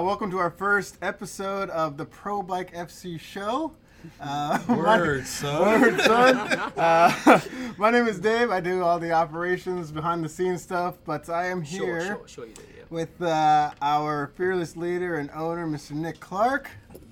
[0.00, 3.72] Uh, welcome to our first episode of the Pro Bike FC show.
[4.18, 5.82] Uh, Word, son.
[5.82, 6.36] Word, son.
[6.74, 7.40] Uh,
[7.76, 8.50] my name is Dave.
[8.50, 12.28] I do all the operations, behind the scenes stuff, but I am here Sure, sure,
[12.28, 12.84] sure you do, yeah.
[12.88, 15.90] with uh, our fearless leader and owner, Mr.
[15.90, 16.70] Nick Clark,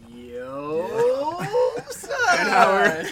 [0.09, 1.41] Yo,
[2.39, 3.05] and our,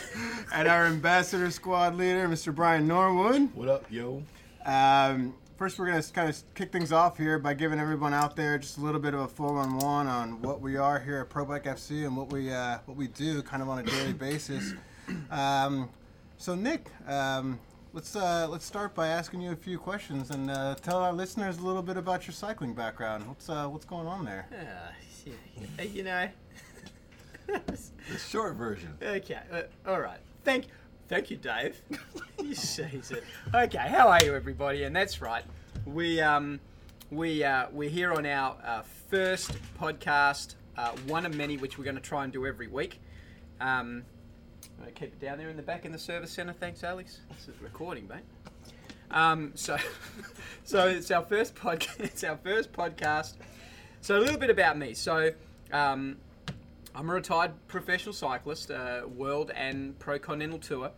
[0.55, 2.55] and our ambassador squad leader, Mr.
[2.55, 3.55] Brian Norwood.
[3.55, 4.23] What up, yo?
[4.65, 8.37] Um, first, we're going to kind of kick things off here by giving everyone out
[8.37, 11.45] there just a little bit of a 411 on what we are here at Pro
[11.45, 14.75] Bike FC and what we uh, what we do kind of on a daily basis.
[15.31, 15.89] Um,
[16.37, 17.59] so, Nick, um,
[17.93, 21.59] let's uh, let's start by asking you a few questions and uh, tell our listeners
[21.59, 23.27] a little bit about your cycling background.
[23.27, 24.47] What's uh, what's going on there?
[24.53, 26.29] Yeah, you know.
[27.47, 28.95] The short version.
[29.01, 30.19] okay, uh, all right.
[30.43, 30.67] Thank,
[31.09, 31.81] thank you, Dave.
[32.39, 33.13] Jesus.
[33.55, 34.85] Okay, how are you, everybody?
[34.85, 35.45] And that's right.
[35.85, 36.61] We um,
[37.11, 41.85] we uh, we're here on our uh, first podcast, uh, one of many, which we're
[41.85, 43.01] going to try and do every week.
[43.61, 44.05] Um,
[44.79, 46.53] I'm going to keep it down there in the back in the service centre.
[46.53, 47.21] Thanks, Alex.
[47.31, 48.25] This is recording, mate.
[49.11, 49.77] Um, so,
[50.65, 52.01] so it's our first podcast.
[52.01, 53.35] It's our first podcast.
[54.01, 54.95] So a little bit about me.
[54.95, 55.33] So,
[55.73, 56.17] um,
[56.97, 60.93] I'm a retired professional cyclist, uh, world and pro continental tour.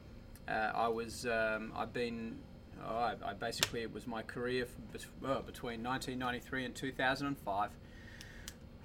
[0.47, 2.39] Uh, I was, um, I've been,
[2.87, 7.71] oh, I, I basically it was my career bet- well, between 1993 and 2005.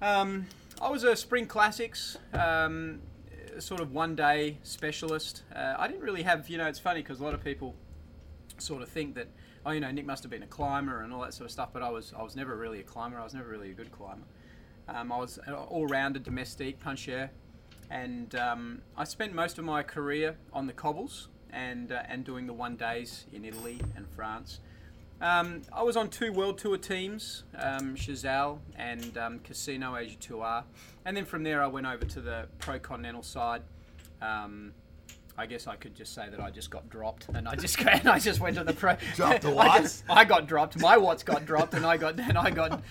[0.02, 0.46] Um,
[0.82, 3.00] I was a Spring Classics um,
[3.60, 5.44] sort of one day specialist.
[5.54, 7.76] Uh, I didn't really have, you know, it's funny because a lot of people
[8.58, 9.28] sort of think that,
[9.64, 11.68] oh, you know, Nick must have been a climber and all that sort of stuff,
[11.72, 13.20] but I was, I was never really a climber.
[13.20, 14.26] I was never really a good climber.
[14.88, 17.30] Um, I was an all-rounded domestique puncher,
[17.90, 22.46] and um, I spent most of my career on the cobbles and uh, and doing
[22.46, 24.60] the one days in Italy and France.
[25.20, 27.96] Um, I was on two world tour teams, um,
[28.76, 30.64] and um, Casino Asia Tour,
[31.04, 33.62] and then from there I went over to the pro continental side.
[34.20, 34.72] Um,
[35.36, 38.08] I guess I could just say that I just got dropped, and I just and
[38.08, 38.96] I just went to the pro.
[39.16, 40.78] Dropped the I just- I got dropped.
[40.78, 42.82] My watts got dropped, and I got and I got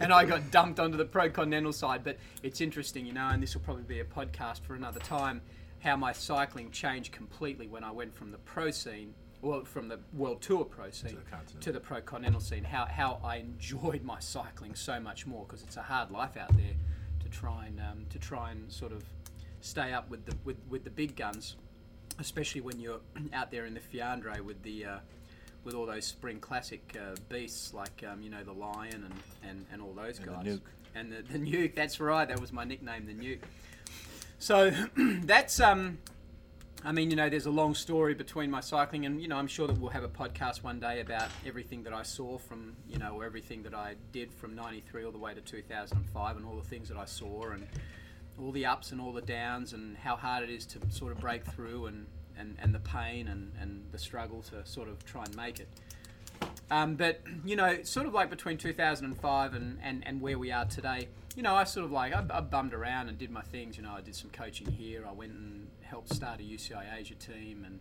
[0.00, 2.04] and I got dumped onto the pro continental side.
[2.04, 5.42] But it's interesting, you know, and this will probably be a podcast for another time.
[5.80, 9.98] How my cycling changed completely when I went from the pro scene, well, from the
[10.14, 11.18] world tour pro scene
[11.54, 12.64] the to the pro continental scene.
[12.64, 16.56] How how I enjoyed my cycling so much more because it's a hard life out
[16.56, 16.74] there
[17.22, 19.02] to try and um, to try and sort of
[19.66, 21.56] stay up with the with, with the big guns,
[22.18, 23.00] especially when you're
[23.32, 24.98] out there in the Fiandre with the uh,
[25.64, 29.14] with all those spring classic uh, beasts like um, you know the lion and,
[29.50, 30.60] and, and all those And the guys Nuke.
[30.94, 31.74] and the, the nuke.
[31.74, 32.26] That's right.
[32.28, 33.40] That was my nickname, the nuke.
[34.38, 35.98] So that's um.
[36.84, 39.48] I mean, you know, there's a long story between my cycling, and you know, I'm
[39.48, 42.98] sure that we'll have a podcast one day about everything that I saw from, you
[42.98, 46.54] know, or everything that I did from '93 all the way to 2005, and all
[46.54, 47.66] the things that I saw, and
[48.40, 51.18] all the ups and all the downs, and how hard it is to sort of
[51.18, 52.06] break through, and
[52.38, 55.68] and, and the pain and, and the struggle to sort of try and make it.
[56.70, 60.64] Um, but you know, sort of like between 2005 and, and, and where we are
[60.64, 63.76] today, you know, I sort of like I, I bummed around and did my things.
[63.76, 65.04] You know, I did some coaching here.
[65.08, 67.80] I went and helped start a UCI Asia team and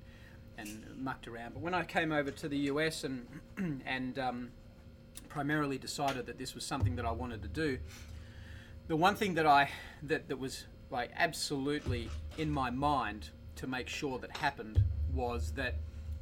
[0.57, 1.53] and mucked around.
[1.53, 3.27] But when I came over to the US and
[3.85, 4.51] and um,
[5.27, 7.79] primarily decided that this was something that I wanted to do,
[8.87, 9.69] the one thing that I
[10.03, 15.75] that, that was like absolutely in my mind to make sure that happened was that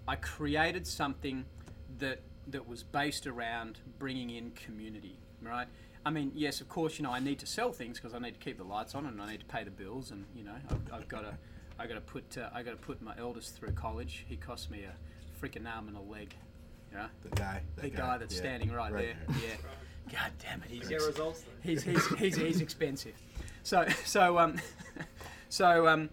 [0.08, 1.46] I created something
[2.00, 5.68] that that was based around bringing in community, right?
[6.06, 8.34] I mean, yes, of course, you know, I need to sell things because I need
[8.34, 10.56] to keep the lights on and I need to pay the bills, and you know,
[10.70, 11.38] I've, I've got to,
[11.80, 14.26] I got to put, uh, I got to put my eldest through college.
[14.28, 16.36] He cost me a freaking arm and a leg,
[16.92, 17.62] you know, The guy.
[17.78, 19.36] that the guy that's yeah, standing right, right there.
[19.42, 19.56] Yeah.
[20.12, 23.14] God damn it, he's results he's, he's, he's, he's expensive.
[23.64, 24.60] So so um,
[25.50, 26.10] so um,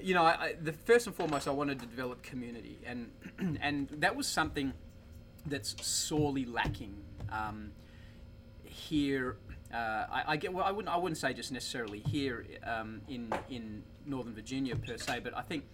[0.00, 3.10] you know, I, I, the first and foremost, I wanted to develop community, and
[3.60, 4.72] and that was something
[5.46, 6.94] that's sorely lacking
[7.30, 7.72] um,
[8.64, 9.36] here.
[9.72, 10.64] Uh, I, I get well.
[10.64, 10.92] I wouldn't.
[10.92, 15.42] I wouldn't say just necessarily here um, in in Northern Virginia per se, but I
[15.42, 15.64] think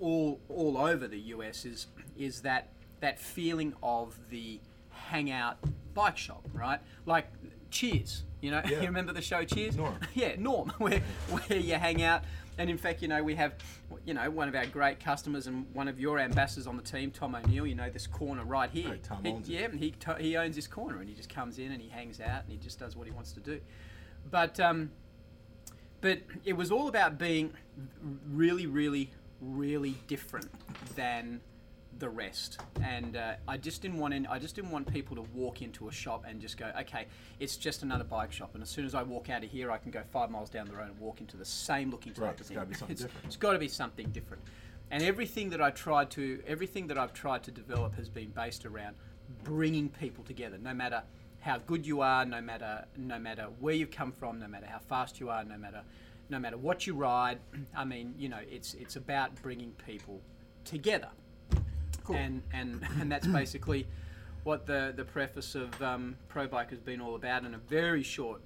[0.00, 1.86] all all over the US is
[2.16, 2.68] is that
[3.00, 4.60] that feeling of the
[4.90, 5.58] hangout
[5.98, 6.80] bike shop, right?
[7.06, 7.26] Like
[7.70, 8.62] Cheers, you know.
[8.70, 8.80] Yeah.
[8.80, 9.76] you remember the show Cheers?
[9.76, 9.98] Norm.
[10.14, 12.22] yeah, Norm, where where you hang out.
[12.56, 13.52] And in fact, you know, we have,
[14.04, 17.10] you know, one of our great customers and one of your ambassadors on the team,
[17.12, 17.66] Tom O'Neill.
[17.66, 18.96] You know, this corner right here.
[19.02, 19.52] Tom He- owns it.
[19.52, 22.42] yeah, he he owns this corner, and he just comes in and he hangs out
[22.44, 23.60] and he just does what he wants to do.
[24.30, 24.90] But um,
[26.00, 27.52] but it was all about being
[28.30, 29.10] really, really,
[29.40, 30.48] really different
[30.94, 31.40] than
[31.98, 32.60] the rest.
[32.82, 35.88] And uh, I just didn't want in, I just didn't want people to walk into
[35.88, 37.06] a shop and just go, okay,
[37.40, 38.50] it's just another bike shop.
[38.54, 40.66] And as soon as I walk out of here, I can go five miles down
[40.66, 42.56] the road and walk into the same looking type Right, of it's thing.
[42.56, 43.26] gotta be something It's- different.
[43.26, 44.42] It's got to be something different.
[44.90, 48.64] And everything that I tried to, everything that I've tried to develop has been based
[48.64, 48.96] around
[49.44, 51.02] bringing people together, no matter
[51.40, 54.78] how good you are, no matter no matter where you've come from, no matter how
[54.78, 55.82] fast you are, no matter
[56.30, 57.38] no matter what you ride.
[57.76, 60.22] I mean, you know, it's it's about bringing people
[60.64, 61.08] together,
[62.08, 62.16] Cool.
[62.16, 63.86] and and and that's basically
[64.44, 68.02] what the the preface of um, Pro Bike has been all about, and a very
[68.02, 68.40] short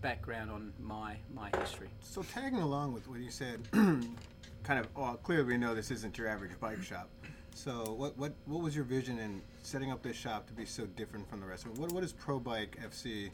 [0.00, 1.88] background on my my history.
[2.00, 6.16] So tagging along with what you said, kind of well, clearly we know this isn't
[6.16, 7.10] your average bike shop.
[7.54, 10.86] So what what what was your vision in setting up this shop to be so
[10.86, 11.78] different from the rest of it?
[11.78, 13.28] What what is Pro Bike FC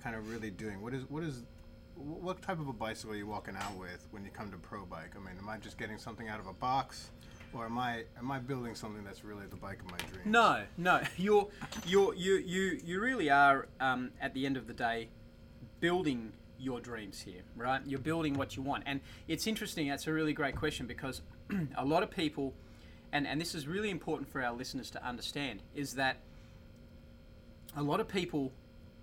[0.00, 0.80] kind of really doing?
[0.80, 1.42] What is what is
[1.96, 4.84] what type of a bicycle are you walking out with when you come to Pro
[4.84, 5.14] Bike?
[5.16, 7.10] I mean, am I just getting something out of a box,
[7.52, 10.26] or am I am I building something that's really the bike of my dreams?
[10.26, 11.48] No, no, you're
[11.86, 15.08] you're you you you really are um, at the end of the day
[15.80, 17.80] building your dreams here, right?
[17.86, 19.88] You're building what you want, and it's interesting.
[19.88, 21.22] That's a really great question because
[21.76, 22.54] a lot of people,
[23.12, 26.18] and and this is really important for our listeners to understand, is that
[27.76, 28.52] a lot of people.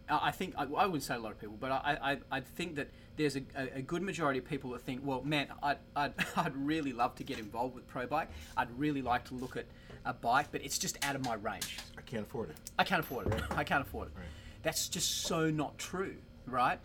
[0.09, 2.75] I think I, I wouldn't say a lot of people, but I, I, I think
[2.75, 3.41] that there's a,
[3.75, 7.23] a, good majority of people that think, well, man, I'd, I'd, I'd really love to
[7.23, 8.29] get involved with Pro Bike.
[8.55, 9.65] I'd really like to look at
[10.05, 11.77] a bike, but it's just out of my range.
[11.97, 12.57] I can't afford it.
[12.79, 13.43] I can't afford it.
[13.51, 14.13] I can't afford it.
[14.63, 16.15] That's just so not true,
[16.45, 16.79] right?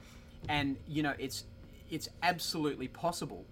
[0.49, 1.45] And you know, it's
[1.91, 3.45] it's absolutely possible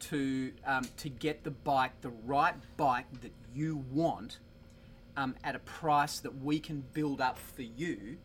[0.00, 4.38] to um, to get the bike, the right bike that you want,
[5.16, 8.16] um, at a price that we can build up for you,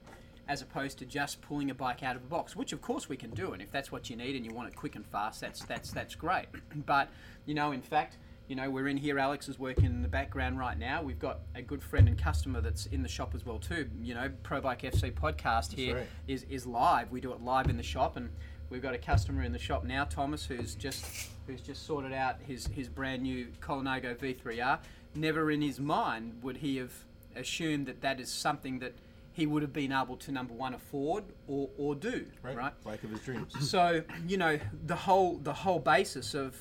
[0.48, 3.18] as opposed to just pulling a bike out of a box, which of course we
[3.18, 3.52] can do.
[3.52, 5.92] And if that's what you need and you want it quick and fast, that's that's
[5.92, 6.48] that's great.
[6.86, 7.10] But
[7.46, 8.18] you know, in fact,
[8.48, 9.20] you know, we're in here.
[9.20, 11.02] Alex is working in the background right now.
[11.02, 13.90] We've got a good friend and customer that's in the shop as well too.
[14.02, 16.52] You know, Pro Bike FC podcast here is right.
[16.52, 17.12] is live.
[17.12, 18.30] We do it live in the shop, and
[18.70, 22.38] we've got a customer in the shop now, Thomas, who's just who's just sorted out
[22.46, 24.80] his his brand new Colnago V3R.
[25.16, 26.94] Never in his mind would he have
[27.36, 28.94] assumed that that is something that
[29.38, 32.58] he would have been able to number one afford or, or do Right?
[32.58, 33.54] right Bike of his dreams.
[33.70, 36.58] so you know the whole the whole basis of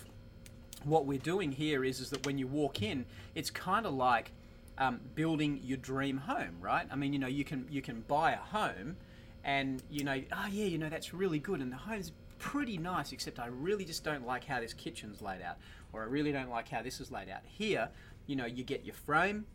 [0.85, 4.31] what we're doing here is is that when you walk in, it's kind of like
[4.77, 6.87] um, building your dream home, right?
[6.93, 8.97] I mean, you know, you can you can buy a home,
[9.43, 13.11] and you know, oh yeah, you know that's really good, and the home's pretty nice,
[13.13, 15.57] except I really just don't like how this kitchen's laid out,
[15.95, 17.41] or I really don't like how this is laid out.
[17.45, 17.89] Here,
[18.27, 19.47] you know, you get your frame.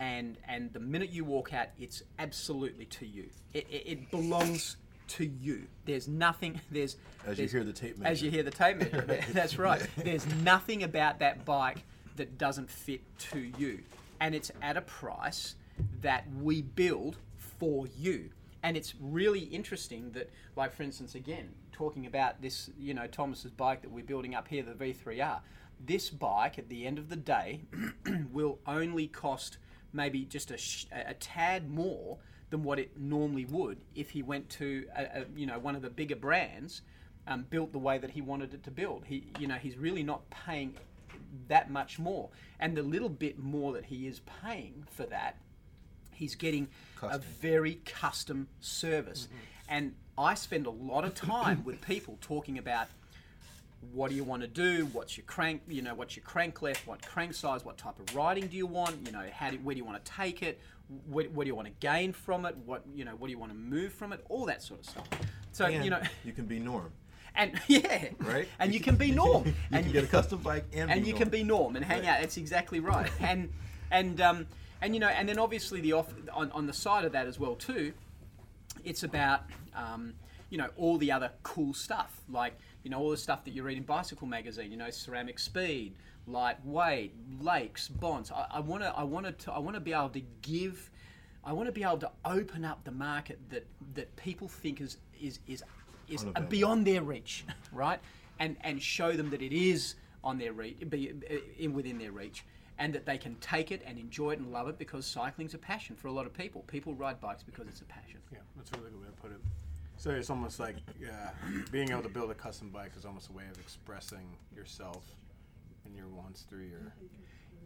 [0.00, 3.26] And, and the minute you walk out, it's absolutely to you.
[3.52, 4.76] It, it, it belongs
[5.08, 5.66] to you.
[5.84, 6.60] There's nothing.
[6.70, 9.20] There's As you hear the tape As you hear the tape measure.
[9.32, 9.86] That's right.
[9.96, 11.84] There's nothing about that bike
[12.16, 13.80] that doesn't fit to you,
[14.20, 15.54] and it's at a price
[16.00, 18.30] that we build for you.
[18.62, 21.50] And it's really interesting that, like for instance, again
[21.80, 25.40] talking about this, you know, Thomas's bike that we're building up here, the V3R.
[25.82, 27.62] This bike, at the end of the day,
[28.32, 29.56] will only cost
[29.92, 32.18] maybe just a, sh- a tad more
[32.50, 35.82] than what it normally would if he went to a, a, you know one of
[35.82, 36.82] the bigger brands
[37.26, 39.04] um, built the way that he wanted it to build.
[39.06, 40.74] He you know he's really not paying
[41.48, 42.28] that much more,
[42.58, 45.36] and the little bit more that he is paying for that,
[46.12, 46.68] he's getting
[47.02, 49.28] a very custom service.
[49.68, 52.88] And I spend a lot of time with people talking about
[53.92, 54.86] what do you want to do?
[54.92, 55.62] What's your crank?
[55.68, 56.86] You know, what's your crank left?
[56.86, 57.64] What crank size?
[57.64, 59.06] What type of riding do you want?
[59.06, 60.60] You know, how do, where do you want to take it?
[61.06, 62.56] What, what do you want to gain from it?
[62.66, 64.24] What you know, what do you want to move from it?
[64.28, 65.08] All that sort of stuff.
[65.52, 66.90] So And you know, you can be Norm,
[67.34, 68.48] and yeah, right?
[68.58, 71.12] And you can be Norm, you and can get a custom bike and, and you
[71.12, 71.22] Norm.
[71.22, 72.08] can be Norm and hang Right.
[72.08, 72.20] out.
[72.20, 73.10] That's exactly right.
[73.20, 73.50] And
[73.90, 74.46] and um,
[74.82, 77.38] and you know, and then obviously the off on, on the side of that as
[77.38, 77.92] well too,
[78.84, 79.42] it's about
[79.74, 80.14] um,
[80.50, 83.62] you know all the other cool stuff like you know all the stuff that you
[83.62, 84.70] read in Bicycle Magazine.
[84.70, 85.94] You know, ceramic speed,
[86.26, 88.32] lightweight, lakes, bonds.
[88.32, 90.90] I want to I want to I want to be able to give.
[91.44, 94.98] I want to be able to open up the market that, that people think is
[95.20, 95.62] is is
[96.08, 96.50] is Unavailable.
[96.50, 98.00] beyond their reach, right?
[98.38, 101.12] And and show them that it is on their reach, be
[101.58, 102.44] in within their reach,
[102.78, 105.58] and that they can take it and enjoy it and love it because cycling's a
[105.58, 106.62] passion for a lot of people.
[106.66, 108.20] People ride bikes because it's a passion.
[108.32, 109.40] Yeah, that's a really good way to put it.
[110.00, 110.76] So it's almost like
[111.06, 111.28] uh,
[111.70, 115.04] being able to build a custom bike is almost a way of expressing yourself
[115.84, 116.94] and your wants through your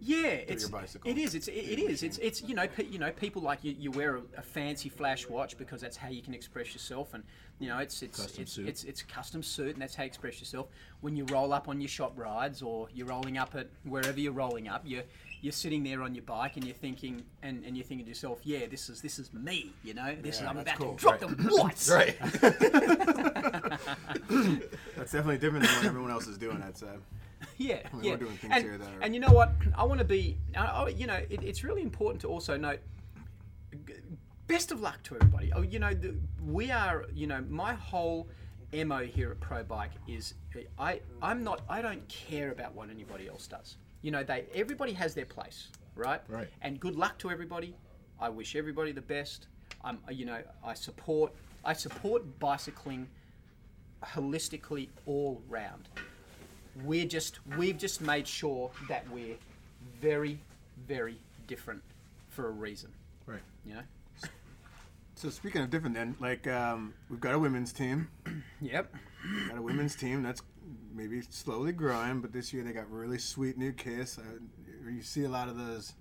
[0.00, 1.08] Yeah, it's your bicycle.
[1.08, 1.36] it is.
[1.36, 2.02] It's it, it is.
[2.02, 4.88] It's it's you know pe- you know people like you, you wear a, a fancy
[4.88, 7.22] flash watch because that's how you can express yourself and
[7.60, 8.66] you know it's it's Custom it's, suit.
[8.68, 10.66] it's it's custom suit and that's how you express yourself.
[11.02, 14.32] When you roll up on your shop rides or you're rolling up at wherever you're
[14.32, 15.04] rolling up, you're
[15.44, 18.38] you're sitting there on your bike and you're thinking and, and you're thinking to yourself,
[18.44, 19.72] yeah, this is this is me.
[19.84, 20.94] You know, this is I'm about cool.
[20.94, 21.36] to drop Right.
[21.36, 21.90] the lights.
[21.90, 22.16] Right.
[24.96, 26.58] That's definitely different than what everyone else is doing.
[26.60, 26.96] That's uh,
[27.58, 28.10] Yeah, mean, yeah.
[28.12, 29.52] we're doing things and, here that are- and you know what?
[29.76, 30.38] I want to be.
[30.56, 32.80] I, I- you know, it, it's really important to also note.
[34.46, 35.52] Best of luck to everybody.
[35.54, 37.04] Oh, you know, the, we are.
[37.14, 38.28] You know, my whole
[38.72, 40.34] mo here at Pro Bike is
[40.78, 41.00] I.
[41.22, 41.62] I'm not.
[41.68, 43.76] I don't care about what anybody else does.
[44.04, 44.44] You know, they.
[44.54, 46.20] Everybody has their place, right?
[46.28, 46.48] Right.
[46.60, 47.74] And good luck to everybody.
[48.20, 49.46] I wish everybody the best.
[49.82, 49.98] I'm.
[50.10, 51.32] You know, I support.
[51.64, 53.08] I support bicycling
[54.04, 55.88] holistically all round
[56.84, 59.36] we're just we've just made sure that we're
[59.98, 60.38] very
[60.86, 61.80] very different
[62.28, 62.90] for a reason
[63.24, 63.40] Right.
[63.64, 63.80] you know
[65.14, 68.08] so speaking of different, then like um, we've got a women's team.
[68.60, 68.92] yep
[69.48, 70.42] Got a women's team that's
[70.94, 74.18] maybe slowly growing, but this year they got really sweet new kits.
[74.18, 74.22] Uh,
[74.90, 75.94] you see a lot of those.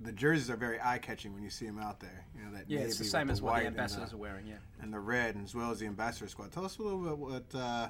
[0.00, 2.24] The jerseys are very eye catching when you see them out there.
[2.36, 4.92] You know that yeah it's the same as what the ambassadors are wearing yeah and
[4.92, 6.50] the red, as well as the ambassador squad.
[6.50, 7.44] Tell us a little bit what.
[7.54, 7.88] Uh,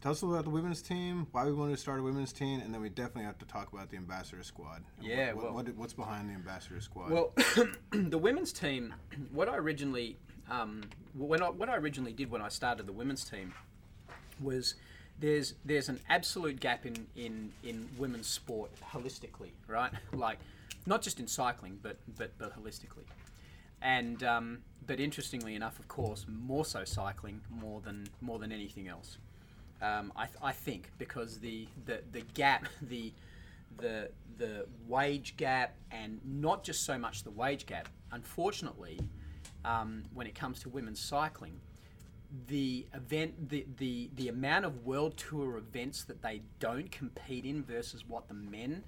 [0.00, 2.32] tell us a little about the women's team, why we wanted to start a women's
[2.32, 4.82] team, and then we definitely have to talk about the ambassador squad.
[4.98, 7.10] Yeah, what, well- what, what's behind the ambassador squad?
[7.10, 7.34] well
[7.92, 8.94] the women's team
[9.32, 10.16] what i originally
[10.50, 10.82] um,
[11.14, 13.52] when I, what i originally did when i started the women's team
[14.40, 14.74] was
[15.20, 19.92] there's there's an absolute gap in, in, in women's sport holistically, right?
[20.12, 20.38] Like
[20.86, 23.04] not just in cycling, but but but holistically.
[23.82, 28.88] And um, but interestingly enough, of course, more so cycling more than more than anything
[28.88, 29.18] else.
[29.82, 33.12] Um, I, I think because the, the, the gap, the
[33.78, 37.88] the the wage gap, and not just so much the wage gap.
[38.12, 38.98] Unfortunately,
[39.64, 41.60] um, when it comes to women's cycling,
[42.46, 47.62] the event the, the the amount of world tour events that they don't compete in
[47.62, 48.84] versus what the men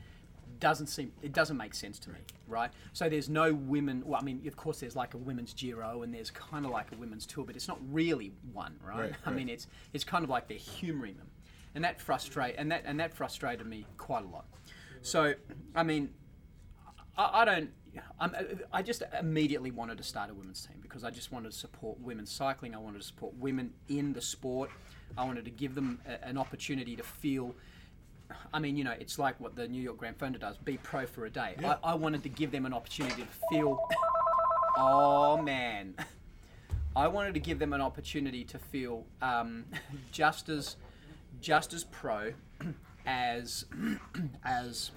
[0.60, 4.24] doesn't seem it doesn't make sense to me right so there's no women well i
[4.24, 7.26] mean of course there's like a women's giro and there's kind of like a women's
[7.26, 9.36] tour but it's not really one right, Right, i right.
[9.36, 11.26] mean it's it's kind of like they're humoring them
[11.74, 14.44] and that frustrate and that and that frustrated me quite a lot
[15.00, 15.34] so
[15.74, 16.10] i mean
[17.16, 17.70] I, I don't.
[18.18, 18.34] I'm,
[18.72, 22.00] I just immediately wanted to start a women's team because I just wanted to support
[22.00, 22.74] women's cycling.
[22.74, 24.70] I wanted to support women in the sport.
[25.16, 27.54] I wanted to give them a, an opportunity to feel.
[28.54, 31.06] I mean, you know, it's like what the New York Gran Fondo does: be pro
[31.06, 31.54] for a day.
[31.60, 31.76] Yeah.
[31.84, 33.78] I, I wanted to give them an opportunity to feel.
[34.74, 35.94] Oh man,
[36.96, 39.66] I wanted to give them an opportunity to feel um,
[40.12, 40.76] just as
[41.40, 42.32] just as pro
[43.06, 43.66] as
[44.44, 44.90] as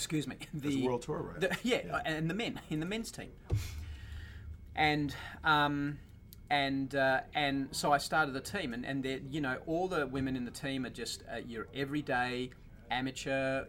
[0.00, 1.48] excuse me the World Tour rider.
[1.48, 3.28] the- yeah, and the men in the men's team.
[4.74, 5.14] And
[5.44, 5.98] um,
[6.48, 10.36] and uh, and so I started the team, and and you know all the women
[10.36, 12.50] in the team are just uh, your everyday
[12.90, 13.66] amateur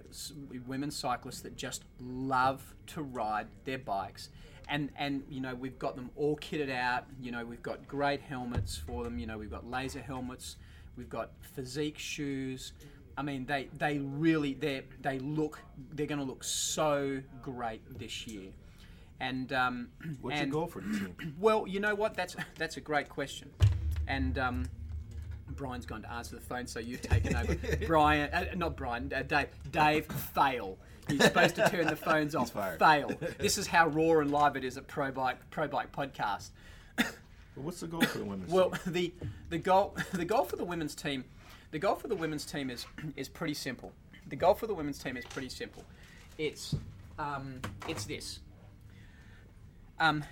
[0.66, 4.30] women cyclists that just love to ride their bikes.
[4.70, 7.06] And, and you know we've got them all kitted out.
[7.20, 9.20] You know we've got great helmets for them.
[9.20, 10.56] You know we've got Lazer helmets.
[10.96, 12.72] We've got Fizik shoes.
[13.18, 15.60] I mean, they they really they they look
[15.94, 18.50] they're going to look so great this year.
[19.20, 19.90] And um,
[20.22, 21.36] What's and, your goal for the team?
[21.40, 22.16] Well, you know what?
[22.16, 23.50] That's that's a great question.
[24.08, 24.66] And Um,
[25.56, 27.56] Brian's gone to answer the phone, so you've taken over.
[27.88, 29.50] Brian, uh, not Brian, uh, Dave.
[29.72, 30.78] Dave, fail.
[31.10, 32.52] You're supposed to turn the phones off.
[32.80, 33.12] Fail.
[33.38, 36.52] This is how raw and live it is at Pro Bike Pro Bike Podcast.
[36.98, 38.94] Well, what's the goal for the women's Well, team?
[38.94, 39.14] the
[39.50, 41.26] the goal the goal for the women's team,
[41.72, 42.86] the goal for the women's team is
[43.16, 43.92] is pretty simple.
[44.28, 45.84] The goal for the women's team is pretty simple.
[46.38, 46.76] It's
[47.18, 48.40] um, it's this.
[50.00, 50.24] Um,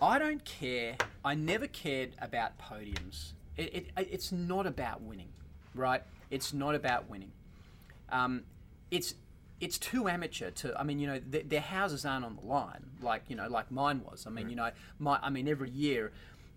[0.00, 0.96] I don't care.
[1.24, 3.32] I never cared about podiums.
[3.56, 5.28] It, it, it's not about winning,
[5.74, 6.02] right?
[6.30, 7.32] It's not about winning.
[8.10, 8.42] Um,
[8.90, 9.14] it's
[9.60, 10.78] it's too amateur to.
[10.78, 13.70] I mean, you know, th- their houses aren't on the line like you know, like
[13.70, 14.26] mine was.
[14.26, 15.18] I mean, you know, my.
[15.22, 16.12] I mean, every year,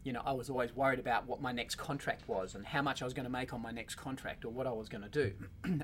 [0.07, 3.01] you know, I was always worried about what my next contract was and how much
[3.01, 5.09] I was going to make on my next contract or what I was going to
[5.09, 5.33] do.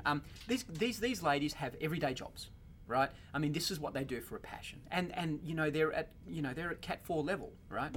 [0.05, 2.49] um, these these these ladies have everyday jobs,
[2.87, 3.09] right?
[3.33, 5.91] I mean, this is what they do for a passion, and and you know, they're
[5.91, 7.93] at you know they're at Cat Four level, right?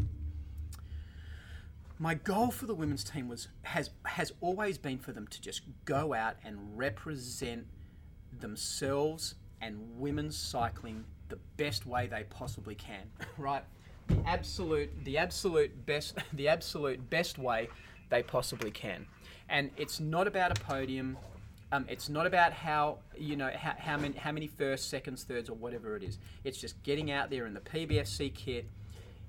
[1.99, 5.63] my goal for the women's team was has has always been for them to just
[5.87, 7.67] go out and represent
[8.39, 13.65] themselves and women's cycling the best way they possibly can right
[14.09, 17.69] the absolute the absolute best the absolute best way
[18.11, 19.07] they possibly can
[19.49, 21.17] and it's not about a podium
[21.73, 25.51] Um, it's not about how you know how, how many how many first, seconds, thirds,
[25.51, 26.19] or whatever it is.
[26.45, 28.67] It's just getting out there in the PBFC kit,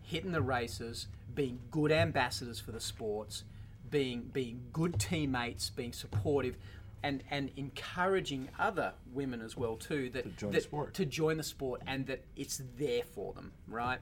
[0.04, 3.44] hitting the races, being good ambassadors for the sports,
[3.90, 6.58] being being good teammates, being supportive,
[7.02, 10.94] and and encouraging other women as well too that To join the sport.
[10.94, 14.00] to join the sport and that it's there for them, right?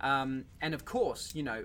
[0.00, 1.64] Um, and of course, you know,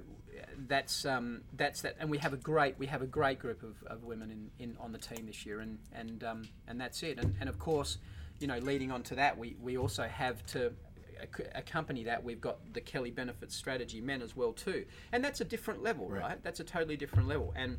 [0.68, 3.76] that's um, that's that, and we have a great we have a great group of,
[3.88, 7.18] of women in, in on the team this year, and and um, and that's it.
[7.18, 7.98] And, and of course,
[8.40, 10.74] you know, leading on to that, we, we also have to
[11.22, 12.24] ac- accompany that.
[12.24, 16.08] We've got the Kelly Benefits Strategy Men as well too, and that's a different level,
[16.08, 16.22] Right.
[16.22, 16.44] right?
[16.44, 17.78] That's a totally different level, and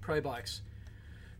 [0.00, 0.62] pro bikes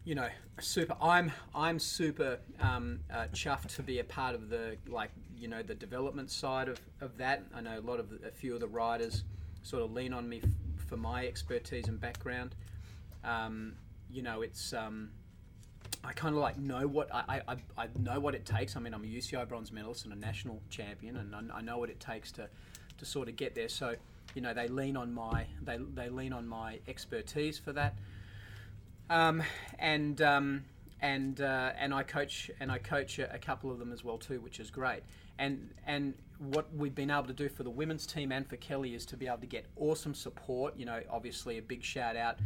[0.05, 0.29] you know,
[0.61, 0.97] super.
[1.03, 5.63] I'm I'm super um, uh, chuffed to be a part of the like you know
[5.63, 7.43] the development side of, of that.
[7.55, 9.25] I know a lot of a few of the riders
[9.63, 10.51] sort of lean on me f-
[10.89, 12.55] for my expertise and background.
[13.25, 13.75] Um,
[14.11, 15.11] you know, it's um,
[16.05, 18.77] I kind of like know what I, I, I- I know what it takes.
[18.77, 21.79] I mean, I'm a UCI bronze medalist and a national champion, and I, I know
[21.79, 22.49] what it takes to,
[22.99, 23.69] to sort of get there.
[23.69, 23.97] So,
[24.35, 27.97] you know, they lean on my they, they lean on my expertise for that.
[29.11, 29.43] Um,
[29.79, 30.65] and um,
[31.01, 34.19] and uh, and I coach and I coach a, a couple of them as well
[34.19, 35.03] too, which is great.
[35.39, 38.95] And and what we've been able to do for the women's team and for Kelly
[38.95, 40.77] is to be able to get awesome support.
[40.77, 42.39] You know, obviously a big shout out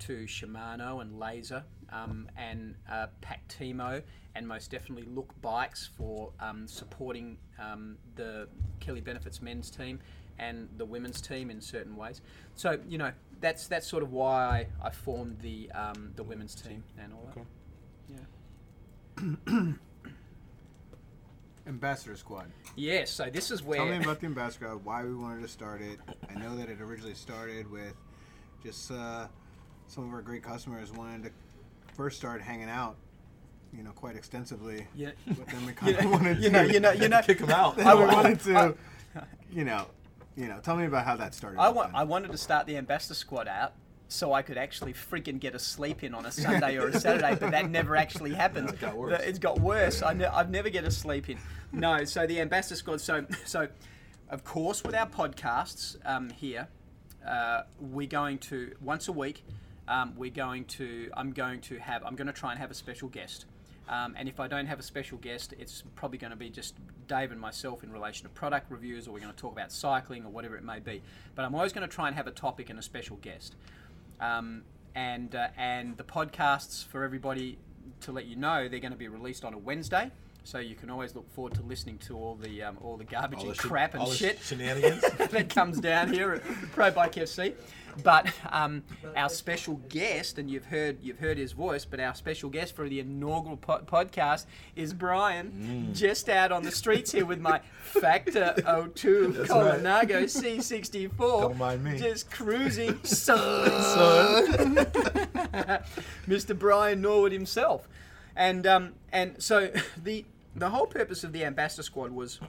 [0.00, 4.02] to Shimano and Lazer um, and uh, Pactimo
[4.34, 8.48] and most definitely Look Bikes for um, supporting um, the
[8.80, 10.00] Kelly Benefits men's team
[10.38, 12.20] and the women's team in certain ways.
[12.54, 16.82] So you know that's that's sort of why I, formed the um, the women's team
[16.98, 17.40] and all that.
[17.40, 17.40] Okay.
[17.40, 17.61] Yeah.
[21.66, 22.50] Ambassador Squad.
[22.76, 23.04] Yeah.
[23.04, 25.80] So this is where Tell me about the Ambassador Squad, why we wanted to start
[25.80, 25.98] it.
[26.28, 27.94] I know that it originally started with
[28.62, 29.26] just uh,
[29.86, 31.30] some of our great customers wanted to
[31.94, 32.96] first start hanging out,
[33.72, 34.86] you know, quite extensively.
[34.94, 35.10] yeah.
[35.26, 37.22] But then we kind of Yeah, wanted you to, know, you know, you know.
[37.26, 37.76] Kick 'em out.
[37.76, 38.74] then we wanted to,
[39.52, 39.86] you know,
[40.36, 40.58] you know.
[40.62, 41.60] Tell me about how that started.
[41.60, 41.94] I with want.
[41.94, 43.74] I wanted to start the ambassador squad out
[44.12, 47.36] so I could actually freaking get a sleep in on a Sunday or a Saturday,
[47.38, 48.72] but that never actually happens.
[48.72, 49.20] it got worse.
[49.22, 50.02] It's got worse.
[50.02, 51.38] I ne- I've never get a sleep in.
[51.72, 52.04] No.
[52.04, 53.00] So the ambassador squad.
[53.00, 53.68] So so,
[54.28, 56.68] of course, with our podcasts um, here,
[57.26, 59.44] uh, we're going to once a week.
[59.88, 61.10] Um, we're going to.
[61.16, 62.04] I'm going to have.
[62.04, 63.46] I'm going to try and have a special guest.
[63.88, 66.76] Um, and if I don't have a special guest, it's probably going to be just
[67.08, 70.24] Dave and myself in relation to product reviews, or we're going to talk about cycling
[70.24, 71.02] or whatever it may be.
[71.34, 73.56] But I'm always going to try and have a topic and a special guest.
[74.20, 74.62] Um,
[74.94, 77.58] and uh, and the podcasts for everybody
[78.00, 80.10] to let you know they're going to be released on a Wednesday,
[80.44, 83.40] so you can always look forward to listening to all the um, all the garbage
[83.40, 85.00] All and the crap and all shit shenanigans.
[85.30, 87.54] that comes down here at Pro Bike FC.
[88.02, 88.82] But um,
[89.14, 92.88] our special guest, and you've heard you've heard his voice, but our special guest for
[92.88, 95.52] the inaugural po- podcast is Brian,
[95.92, 95.94] Mm.
[95.94, 98.54] just out on the streets here with my Factor
[98.94, 101.18] 02 That's Colnago C64.
[101.18, 101.98] Don't mind me.
[101.98, 103.66] Just cruising, son.
[106.26, 106.58] Mr.
[106.58, 107.88] Brian Norwood himself,
[108.34, 109.70] and um, and so
[110.02, 110.24] the
[110.54, 112.40] the whole purpose of the Ambassador Squad was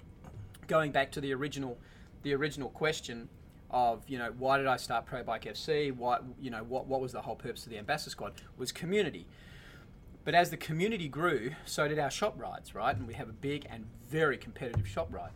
[0.67, 1.77] going back to the original
[2.23, 3.27] the original question
[3.69, 5.95] of you know why did I start Pro Bike FC?
[5.95, 8.33] What you know what what was the whole purpose of the Ambassador Squad?
[8.57, 9.25] Was community.
[10.25, 12.95] But as the community grew, so did our shop rides, right?
[12.95, 15.31] And we have a big and very competitive shop ride.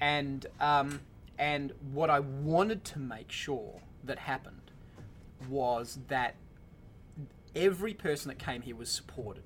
[0.00, 1.00] And um,
[1.38, 4.72] and what I wanted to make sure that happened
[5.48, 6.34] was that
[7.54, 9.42] every person that came here was supported.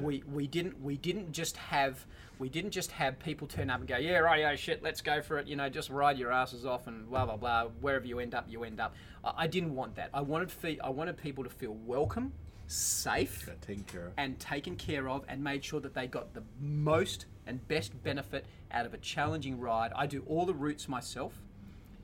[0.00, 2.06] We, we didn't we didn't just have
[2.38, 5.20] we didn't just have people turn up and go yeah right yeah shit let's go
[5.20, 8.20] for it you know just ride your asses off and blah blah blah wherever you
[8.20, 11.16] end up you end up I, I didn't want that I wanted fe- I wanted
[11.16, 12.32] people to feel welcome
[12.68, 13.84] safe taken
[14.16, 18.44] and taken care of and made sure that they got the most and best benefit
[18.70, 19.90] out of a challenging ride.
[19.96, 21.32] I do all the routes myself.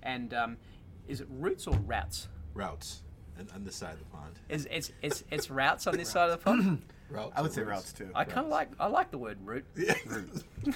[0.02, 0.56] And um,
[1.06, 2.28] is it routes or routes?
[2.54, 3.02] Routes.
[3.38, 4.38] And on this side of the pond.
[4.48, 6.82] Is it's it's it's routes on this side of the pond?
[7.10, 7.32] Routes.
[7.36, 8.08] I would say routes too.
[8.14, 9.94] I kind of like I like the word route, Yeah.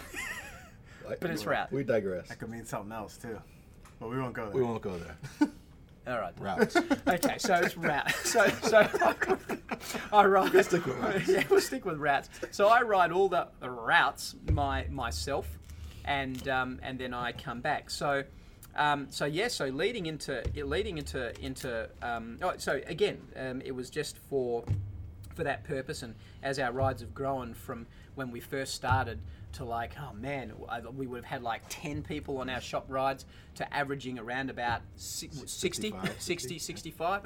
[1.20, 1.72] but it's route.
[1.72, 2.28] We digress.
[2.28, 3.40] That could mean something else too.
[3.98, 4.54] But we won't go there.
[4.54, 5.16] We won't go there.
[6.06, 6.32] All right.
[6.38, 6.76] Routes.
[7.08, 8.10] Okay, so it's route.
[8.24, 8.88] So so
[10.12, 10.52] I ride.
[10.52, 11.28] We'll stick with routes.
[11.28, 12.28] Yeah, we'll stick with routes.
[12.50, 15.46] So I ride all the routes my myself,
[16.04, 17.90] and um, and then I come back.
[17.90, 18.24] So.
[18.76, 23.74] Um, so yeah, so leading into leading into into um, oh, so again, um, it
[23.74, 24.62] was just for
[25.38, 26.03] for that purpose.
[26.03, 29.20] And as our rides have grown from when we first started
[29.53, 30.53] to like, oh man,
[30.94, 33.24] we would have had like 10 people on our shop rides
[33.55, 37.22] to averaging around about si- 60, 65, 60, 65.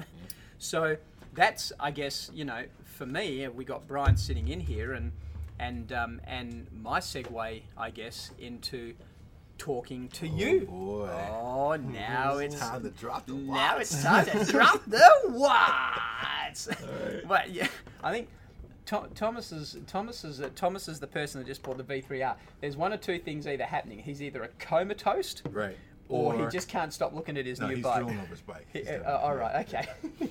[0.58, 0.96] So
[1.34, 4.92] that's, I guess, you know, for for me, uh, we got Brian sitting in here,
[4.92, 5.10] and
[5.58, 8.94] and um, and my segue, I guess, into
[9.58, 10.62] talking to you.
[10.62, 11.08] boy.
[11.30, 13.92] Oh, now it's time to drop the now watts.
[13.92, 16.68] it's time to drop the watts.
[17.28, 17.68] But yeah,
[18.02, 18.28] I think
[18.86, 22.34] Tho- Thomas is Thomas is uh, Thomas is the person that just bought the V3R.
[22.60, 23.98] There's one or two things either happening.
[24.00, 25.76] He's either a comatose, Right.
[26.08, 27.98] or, he just can't stop looking at his no, new he's bike.
[28.00, 28.66] drooling over his bike.
[28.72, 29.86] He- He's uh, uh, all right, okay.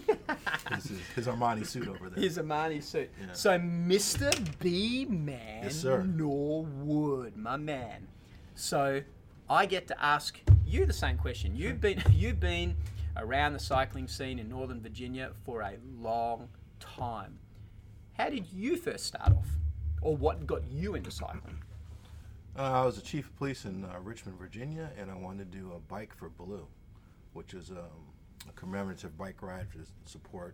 [0.75, 2.23] His, his Armani suit over there.
[2.23, 3.10] His Armani suit.
[3.19, 3.34] Yeah.
[3.34, 4.31] So, Mr.
[4.60, 5.84] B Man Yes.
[5.84, 8.07] Norwood, my man.
[8.62, 9.02] So,
[9.50, 11.56] I get to ask you the same question.
[11.56, 12.76] You've been you've been
[13.17, 16.47] around the cycling scene in Northern Virginia for a long
[16.80, 17.39] time.
[18.13, 19.47] How did you first start off,
[20.04, 21.58] or what got you into cycling?
[22.56, 25.58] Uh, I was a chief of police in uh, Richmond, Virginia, and I wanted to
[25.58, 26.67] do a bike for Blue,
[27.34, 28.12] which is um,
[28.47, 30.54] a commemorative bike ride to support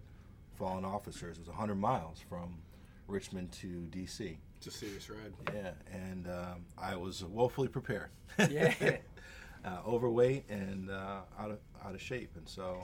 [0.57, 1.35] fallen officers.
[1.35, 2.59] It was 100 miles from
[3.05, 4.37] Richmond to D.C.
[4.57, 5.33] It's a serious ride.
[5.53, 8.09] Yeah, and um, I was woefully prepared.
[8.49, 8.73] Yeah.
[9.65, 12.83] uh, overweight and uh, out of out of shape, and so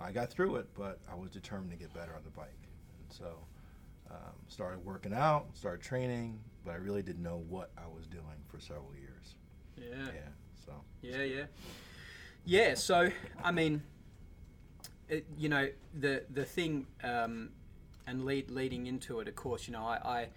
[0.00, 0.68] I got through it.
[0.74, 2.48] But I was determined to get better on the bike,
[2.98, 3.36] and so
[4.10, 6.38] um, started working out, started training.
[6.64, 9.34] But I really didn't know what I was doing for several years.
[9.76, 10.06] Yeah.
[10.06, 10.72] Yeah, so
[11.02, 11.44] Yeah, yeah,
[12.44, 12.74] yeah.
[12.74, 13.10] So
[13.42, 13.82] I mean,
[15.08, 17.50] it, you know, the the thing, um,
[18.06, 20.28] and lead leading into it, of course, you know, I, I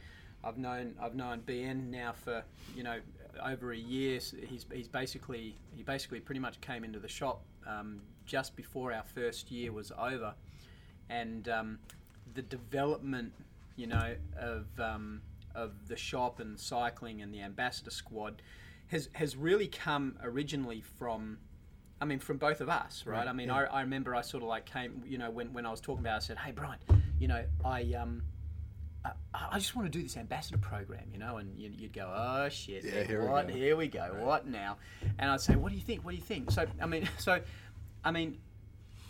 [0.46, 2.44] I've known I've known BN now for
[2.76, 3.00] you know
[3.44, 4.20] over a year.
[4.48, 9.04] He's he's basically he basically pretty much came into the shop um, just before our
[9.04, 10.36] first year was over,
[11.10, 11.80] and um,
[12.34, 13.34] the development,
[13.76, 15.22] you know, of um,
[15.56, 18.42] of the shop and cycling and the ambassador squad
[18.88, 21.40] has has really come originally from
[22.00, 23.20] I mean, from both of us, right?
[23.20, 23.66] Right, I mean, yeah.
[23.72, 26.02] I, I remember I sort of like came, you know, when, when I was talking
[26.02, 26.78] about it, I said, hey, Brian,
[27.20, 28.22] you know, I um,
[29.06, 29.12] I,
[29.54, 32.50] I just want to do this ambassador program, you know, and you'd, you'd go, oh
[32.50, 33.48] shit, Yeah, here we what?
[33.48, 34.15] go." Here we go.
[34.20, 34.78] What now?
[35.20, 36.04] And I'd say, what do you think?
[36.04, 36.52] What do you think?
[36.52, 37.39] So, I mean, so,
[38.04, 38.38] I mean,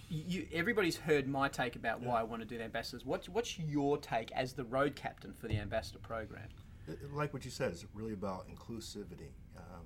[0.10, 3.06] you, everybody's heard my take about why I want to do the ambassadors.
[3.06, 6.44] What's what's your take as the road captain for the ambassador program?
[6.88, 9.32] it- it- like what you said, it's really about inclusivity.
[9.58, 9.82] Um,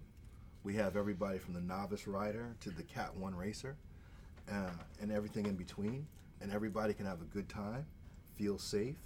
[0.63, 3.78] we have everybody from the novice rider to the Cat One racer,
[4.52, 6.06] uh, and everything in between,
[6.41, 7.86] and everybody can have a good time,
[8.36, 8.98] feel safe,